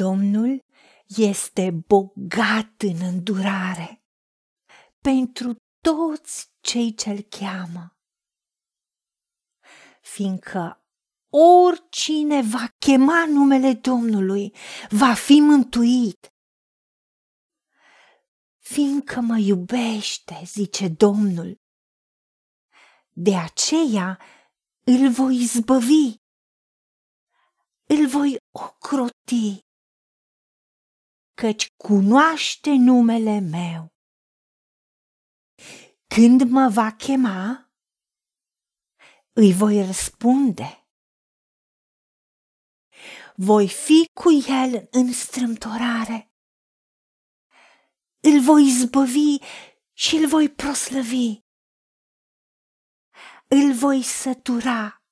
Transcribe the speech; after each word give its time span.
Domnul 0.00 0.64
este 1.06 1.70
bogat 1.70 2.82
în 2.82 3.00
îndurare 3.00 4.02
pentru 5.00 5.56
toți 5.80 6.52
cei 6.60 6.94
ce-l 6.94 7.22
cheamă, 7.22 7.96
fiindcă 10.00 10.84
oricine 11.30 12.42
va 12.42 12.66
chema 12.78 13.26
numele 13.26 13.72
Domnului 13.72 14.54
va 14.90 15.14
fi 15.14 15.40
mântuit. 15.40 16.32
Fiindcă 18.58 19.20
mă 19.20 19.38
iubește, 19.38 20.42
zice 20.44 20.88
Domnul, 20.88 21.60
de 23.10 23.36
aceea 23.36 24.18
îl 24.84 25.10
voi 25.10 25.36
izbăvi, 25.36 26.14
îl 27.86 28.06
voi 28.08 28.36
ocroti, 28.50 29.68
căci 31.40 31.72
cunoaște 31.76 32.70
numele 32.70 33.38
meu. 33.38 33.94
Când 36.14 36.50
mă 36.50 36.70
va 36.72 36.92
chema, 36.96 37.72
îi 39.32 39.52
voi 39.52 39.84
răspunde. 39.86 40.88
Voi 43.34 43.68
fi 43.68 44.10
cu 44.20 44.28
el 44.48 44.88
în 44.90 45.12
strâmtorare. 45.12 46.32
Îl 48.20 48.40
voi 48.40 48.62
izbăvi 48.66 49.38
și 49.92 50.16
îl 50.16 50.28
voi 50.28 50.50
proslăvi. 50.50 51.40
Îl 53.48 53.74
voi 53.74 54.02
sătura. 54.02 55.02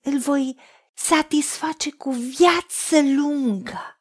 Îl 0.00 0.18
voi 0.18 0.58
satisface 0.94 1.92
cu 1.92 2.10
viață 2.10 3.00
lungă 3.02 3.95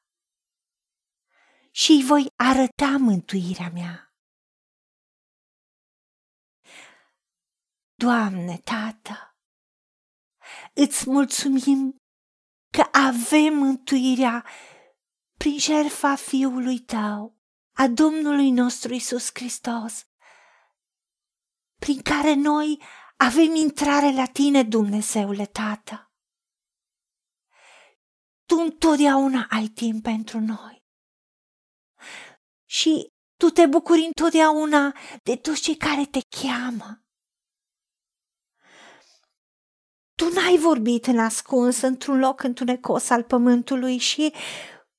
și 1.75 1.91
îi 1.91 2.03
voi 2.03 2.25
arăta 2.35 2.97
mântuirea 2.99 3.69
mea. 3.73 4.13
Doamne, 7.93 8.57
Tată, 8.57 9.37
îți 10.73 11.09
mulțumim 11.09 11.95
că 12.69 12.89
avem 12.91 13.53
mântuirea 13.53 14.45
prin 15.37 15.59
jertfa 15.59 16.15
Fiului 16.15 16.79
Tău, 16.79 17.37
a 17.77 17.87
Domnului 17.87 18.49
nostru 18.49 18.93
Isus 18.93 19.29
Hristos, 19.33 20.05
prin 21.79 22.01
care 22.01 22.33
noi 22.33 22.81
avem 23.17 23.55
intrare 23.55 24.11
la 24.11 24.25
Tine, 24.25 24.63
Dumnezeule 24.63 25.45
Tată. 25.45 26.11
Tu 28.45 28.55
întotdeauna 28.55 29.47
ai 29.49 29.67
timp 29.67 30.03
pentru 30.03 30.39
noi. 30.39 30.74
Și 32.75 33.13
tu 33.37 33.49
te 33.49 33.65
bucuri 33.65 34.05
întotdeauna 34.05 34.95
de 35.23 35.35
toți 35.35 35.61
cei 35.61 35.77
care 35.77 36.05
te 36.05 36.19
cheamă. 36.41 37.05
Tu 40.15 40.29
n-ai 40.29 40.57
vorbit 40.57 41.05
în 41.05 41.19
ascuns 41.19 41.81
într-un 41.81 42.19
loc 42.19 42.43
întunecos 42.43 43.09
al 43.09 43.23
pământului 43.23 43.97
și 43.97 44.33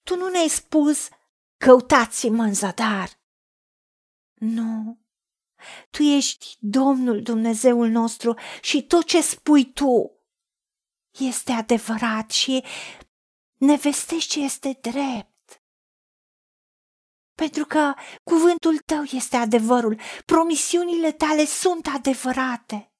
tu 0.02 0.16
nu 0.16 0.28
ne-ai 0.28 0.48
spus 0.48 1.08
căutați-mă 1.56 2.42
în 2.42 2.54
zadar. 2.54 3.20
Nu, 4.34 4.98
tu 5.90 6.02
ești 6.02 6.56
Domnul 6.58 7.22
Dumnezeul 7.22 7.88
nostru 7.88 8.34
și 8.62 8.86
tot 8.86 9.04
ce 9.04 9.22
spui 9.22 9.72
tu 9.72 10.10
este 11.18 11.52
adevărat 11.52 12.30
și 12.30 12.64
ne 13.56 13.76
vestești 13.76 14.30
ce 14.30 14.40
este 14.40 14.78
drept. 14.80 15.35
Pentru 17.36 17.64
că 17.64 17.94
cuvântul 18.24 18.78
tău 18.78 19.02
este 19.02 19.36
adevărul, 19.36 20.00
promisiunile 20.26 21.12
tale 21.12 21.44
sunt 21.44 21.86
adevărate 21.86 22.90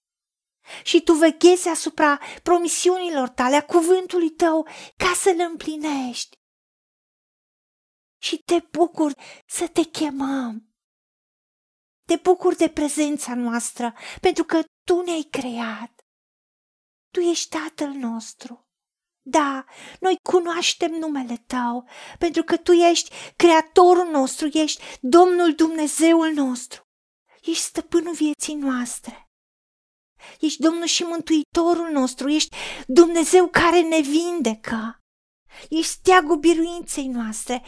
și 0.83 1.03
tu 1.03 1.13
veghezi 1.13 1.69
asupra 1.69 2.21
promisiunilor 2.43 3.29
tale, 3.29 3.57
a 3.57 3.65
cuvântului 3.65 4.31
tău, 4.31 4.69
ca 4.97 5.13
să 5.15 5.31
le 5.31 5.43
împlinești. 5.43 6.37
Și 8.23 8.39
te 8.39 8.59
bucur 8.71 9.13
să 9.47 9.69
te 9.69 9.83
chemăm. 9.83 10.75
Te 12.07 12.17
bucur 12.17 12.55
de 12.55 12.69
prezența 12.69 13.35
noastră, 13.35 13.95
pentru 14.21 14.45
că 14.45 14.63
tu 14.85 15.01
ne-ai 15.01 15.29
creat. 15.31 16.05
Tu 17.11 17.21
ești 17.21 17.49
Tatăl 17.49 17.89
nostru. 17.89 18.66
Da, 19.29 19.65
noi 20.01 20.19
cunoaștem 20.23 20.91
numele 20.91 21.37
Tău, 21.37 21.89
pentru 22.19 22.43
că 22.43 22.57
Tu 22.57 22.73
ești 22.73 23.11
Creatorul 23.37 24.11
nostru, 24.11 24.49
ești 24.53 24.83
Domnul 25.01 25.55
Dumnezeul 25.55 26.33
nostru, 26.33 26.83
ești 27.43 27.63
stăpânul 27.63 28.15
vieții 28.15 28.55
noastre. 28.55 29.31
Ești 30.41 30.61
Domnul 30.61 30.87
și 30.87 31.03
Mântuitorul 31.03 31.91
nostru, 31.93 32.29
ești 32.29 32.57
Dumnezeu 32.87 33.49
care 33.49 33.81
ne 33.81 34.01
vindecă. 34.01 34.99
Ești 35.69 35.93
steagul 35.93 36.37
biruinței 36.37 37.07
noastre, 37.07 37.63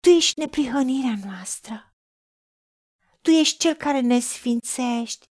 Tu 0.00 0.08
ești 0.08 0.38
neprihănirea 0.38 1.14
noastră. 1.24 1.94
Tu 3.22 3.30
ești 3.30 3.58
Cel 3.58 3.74
care 3.74 4.00
ne 4.00 4.20
sfințești. 4.20 5.24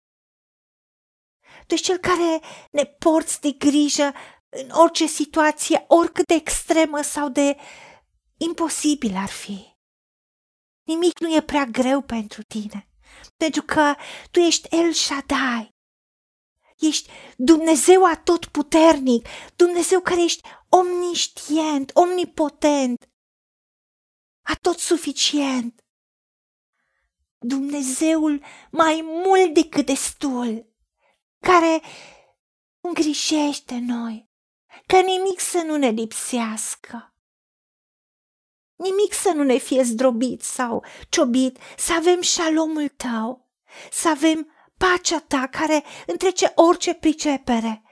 Tu 1.68 1.74
ești 1.74 1.86
Cel 1.86 1.98
care 1.98 2.42
ne 2.72 2.86
porți 2.86 3.42
de 3.42 3.52
grijă 3.52 4.14
în 4.50 4.70
orice 4.70 5.06
situație, 5.06 5.86
oricât 5.88 6.26
de 6.26 6.34
extremă 6.34 7.02
sau 7.02 7.30
de 7.30 7.58
imposibil 8.38 9.16
ar 9.16 9.30
fi. 9.30 9.78
Nimic 10.84 11.20
nu 11.20 11.36
e 11.36 11.42
prea 11.42 11.66
greu 11.66 12.02
pentru 12.02 12.42
tine, 12.44 12.90
pentru 13.38 13.62
că 13.62 13.96
tu 14.32 14.40
ești 14.40 14.76
El 14.76 14.94
Shaddai, 14.94 15.78
Ești 16.80 17.10
Dumnezeu 17.38 18.06
atotputernic, 18.06 19.28
Dumnezeu 19.56 20.02
care 20.02 20.24
ești 20.24 20.50
omniștient, 20.70 21.92
omnipotent, 21.94 23.10
atot 24.42 24.78
suficient. 24.78 25.84
Dumnezeul 27.38 28.44
mai 28.72 29.02
mult 29.04 29.54
decât 29.54 29.86
destul, 29.86 30.74
care 31.40 31.82
îngrijește 32.82 33.78
noi, 33.78 34.29
ca 34.86 35.00
nimic 35.00 35.40
să 35.40 35.64
nu 35.66 35.76
ne 35.76 35.90
lipsească. 35.90 37.14
Nimic 38.76 39.14
să 39.14 39.32
nu 39.36 39.44
ne 39.44 39.58
fie 39.58 39.84
zdrobit 39.84 40.42
sau 40.42 40.84
ciobit, 41.10 41.58
să 41.78 41.94
avem 41.94 42.22
șalomul 42.22 42.88
tău, 42.88 43.50
să 43.92 44.10
avem 44.10 44.52
pacea 44.78 45.20
ta 45.20 45.48
care 45.52 45.84
întrece 46.06 46.52
orice 46.56 46.94
pricepere, 46.94 47.84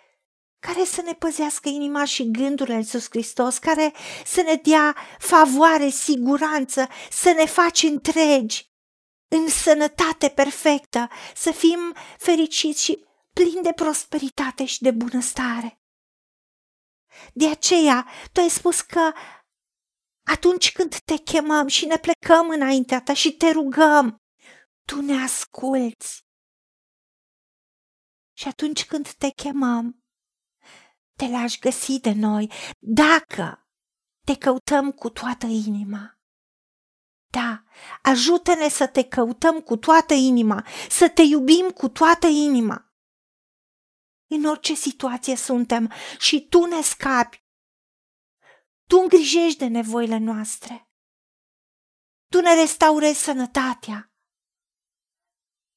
care 0.59 0.85
să 0.85 1.01
ne 1.01 1.13
păzească 1.13 1.69
inima 1.69 2.05
și 2.05 2.31
gândurile 2.31 2.75
în 2.75 2.81
Iisus 2.81 3.07
Hristos, 3.09 3.57
care 3.57 3.93
să 4.25 4.41
ne 4.41 4.55
dea 4.55 4.95
favoare, 5.19 5.89
siguranță, 5.89 6.87
să 7.09 7.31
ne 7.31 7.45
faci 7.45 7.83
întregi, 7.83 8.71
în 9.27 9.47
sănătate 9.47 10.27
perfectă, 10.27 11.09
să 11.35 11.51
fim 11.51 11.95
fericiți 12.17 12.83
și 12.83 13.05
plini 13.33 13.61
de 13.61 13.71
prosperitate 13.75 14.65
și 14.65 14.81
de 14.81 14.91
bunăstare. 14.91 15.81
De 17.33 17.49
aceea, 17.49 18.07
tu 18.31 18.39
ai 18.39 18.49
spus 18.49 18.81
că 18.81 19.11
atunci 20.25 20.71
când 20.71 20.97
te 20.99 21.15
chemăm 21.15 21.67
și 21.67 21.85
ne 21.85 21.97
plecăm 21.97 22.49
înaintea 22.49 23.01
ta 23.01 23.13
și 23.13 23.31
te 23.31 23.51
rugăm, 23.51 24.21
tu 24.85 25.01
ne 25.01 25.23
asculți 25.23 26.25
și 28.37 28.47
atunci 28.47 28.85
când 28.85 29.11
te 29.11 29.29
chemăm, 29.29 30.03
te 31.17 31.27
lași 31.27 31.59
găsi 31.59 31.99
de 31.99 32.11
noi 32.11 32.51
dacă 32.79 33.67
te 34.25 34.35
căutăm 34.37 34.91
cu 34.91 35.09
toată 35.09 35.45
inima. 35.45 36.19
Da, 37.31 37.63
ajută-ne 38.01 38.69
să 38.69 38.87
te 38.87 39.03
căutăm 39.03 39.61
cu 39.61 39.77
toată 39.77 40.13
inima, 40.13 40.65
să 40.89 41.09
te 41.09 41.21
iubim 41.21 41.69
cu 41.69 41.89
toată 41.89 42.27
inima. 42.27 42.86
În 44.27 44.45
orice 44.45 44.73
situație 44.73 45.35
suntem 45.35 45.91
și 46.19 46.47
tu 46.47 46.65
ne 46.65 46.81
scapi. 46.81 47.45
Tu 48.87 48.97
îngrijești 48.97 49.57
de 49.57 49.67
nevoile 49.67 50.17
noastre. 50.17 50.89
Tu 52.31 52.41
ne 52.41 52.53
restaurezi 52.53 53.23
sănătatea. 53.23 54.11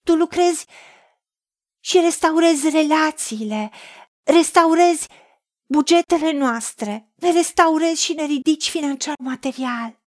Tu 0.04 0.14
lucrezi 0.14 0.66
și 1.80 2.00
restaurezi 2.00 2.68
relațiile, 2.68 3.70
restaurezi 4.22 5.08
bugetele 5.66 6.30
noastre, 6.30 7.12
ne 7.14 7.32
restaurezi 7.32 8.02
și 8.02 8.12
ne 8.12 8.24
ridici 8.24 8.70
financiar 8.70 9.14
material, 9.18 10.02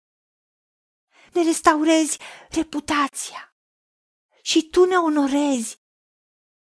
ne 1.34 1.44
restaurezi 1.44 2.18
reputația 2.50 3.56
și 4.42 4.70
tu 4.70 4.86
ne 4.86 4.98
onorezi 4.98 5.82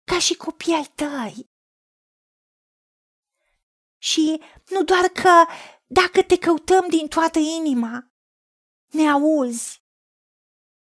ca 0.03 0.19
și 0.19 0.35
copii 0.35 0.73
ai 0.73 0.91
tăi. 0.95 1.49
Și 3.99 4.41
nu 4.69 4.83
doar 4.83 5.07
că 5.07 5.45
Dacă 5.91 6.23
te 6.23 6.37
căutăm 6.37 6.89
din 6.89 7.07
toată 7.07 7.39
inima, 7.39 8.11
ne 8.87 9.09
auzi, 9.09 9.83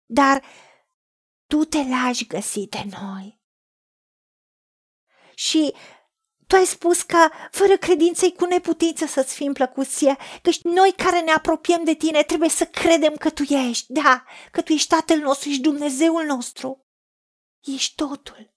dar 0.07 0.45
tu 1.47 1.65
te 1.65 1.89
lași 1.89 2.27
găsi 2.27 2.67
de 2.67 2.85
noi. 2.91 3.41
Și 5.35 5.75
tu 6.47 6.57
ai 6.57 6.65
spus 6.67 7.03
că 7.03 7.29
fără 7.51 7.77
credință 7.77 8.25
e 8.25 8.31
cu 8.31 8.45
neputință 8.45 9.07
să-ți 9.07 9.35
fim 9.35 9.53
plăcuție, 9.53 10.17
că 10.43 10.51
noi 10.63 10.93
care 10.97 11.21
ne 11.21 11.31
apropiem 11.31 11.85
de 11.85 11.95
tine 11.95 12.23
trebuie 12.23 12.49
să 12.49 12.67
credem 12.67 13.17
că 13.17 13.31
tu 13.31 13.43
ești, 13.43 13.93
da, 13.93 14.25
că 14.51 14.63
tu 14.63 14.73
ești 14.73 14.89
Tatăl 14.89 15.19
nostru, 15.19 15.49
ești 15.49 15.63
Dumnezeul 15.63 16.25
nostru. 16.25 16.87
Ești 17.61 17.95
totul. 17.95 18.55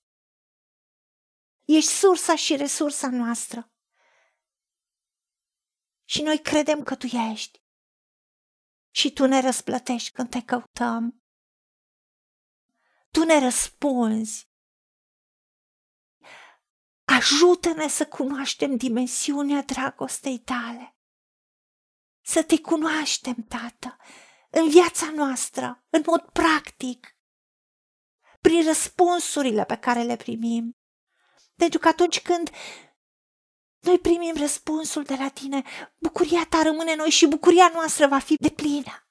Ești 1.66 1.90
sursa 1.90 2.36
și 2.36 2.56
resursa 2.56 3.10
noastră. 3.10 3.75
Și 6.16 6.22
noi 6.22 6.42
credem 6.42 6.84
că 6.84 6.96
tu 6.96 7.06
ești. 7.06 7.64
Și 8.90 9.14
tu 9.14 9.26
ne 9.26 9.40
răsplătești 9.40 10.12
când 10.12 10.30
te 10.30 10.42
căutăm. 10.42 11.24
Tu 13.12 13.24
ne 13.24 13.40
răspunzi 13.40 14.50
Ajută-ne 17.06 17.88
să 17.88 18.08
cunoaștem 18.08 18.76
dimensiunea 18.76 19.62
dragostei 19.62 20.40
tale. 20.40 20.98
Să 22.22 22.44
te 22.44 22.62
cunoaștem, 22.62 23.46
Tată, 23.48 23.98
în 24.50 24.70
viața 24.70 25.10
noastră, 25.10 25.86
în 25.90 26.04
mod 26.06 26.22
practic, 26.22 27.18
prin 28.42 28.66
răspunsurile 28.66 29.66
pe 29.66 29.78
care 29.78 30.04
le 30.04 30.16
primim. 30.16 30.78
Pentru 31.56 31.80
că 31.80 31.88
atunci 31.88 32.22
când 32.22 32.50
noi 33.86 34.00
primim 34.00 34.36
răspunsul 34.38 35.04
de 35.04 35.16
la 35.16 35.30
tine, 35.30 35.64
bucuria 35.98 36.46
ta 36.50 36.62
rămâne 36.62 36.96
noi 36.96 37.10
și 37.10 37.28
bucuria 37.28 37.70
noastră 37.74 38.08
va 38.08 38.20
fi 38.20 38.36
de 38.36 38.50
plină. 38.50 39.08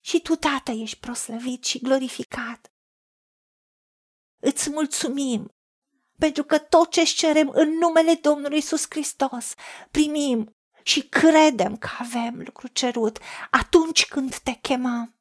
Și 0.00 0.20
tu, 0.20 0.36
Tată, 0.36 0.70
ești 0.70 0.98
proslăvit 0.98 1.64
și 1.64 1.78
glorificat. 1.78 2.72
Îți 4.40 4.70
mulțumim 4.70 5.52
pentru 6.18 6.44
că 6.44 6.58
tot 6.58 6.90
ce 6.90 7.04
cerem 7.04 7.48
în 7.48 7.68
numele 7.68 8.14
Domnului 8.14 8.58
Isus 8.58 8.86
Hristos 8.88 9.54
primim 9.90 10.56
și 10.82 11.08
credem 11.08 11.76
că 11.76 11.88
avem 11.98 12.42
lucru 12.44 12.68
cerut 12.68 13.18
atunci 13.50 14.06
când 14.06 14.36
te 14.36 14.52
chemăm 14.52 15.18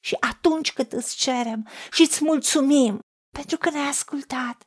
și 0.00 0.16
atunci 0.20 0.72
când 0.72 0.92
îți 0.92 1.16
cerem 1.16 1.68
și 1.92 2.02
îți 2.02 2.24
mulțumim 2.24 3.00
pentru 3.34 3.58
că 3.58 3.70
ne-ai 3.70 3.88
ascultat 3.88 4.66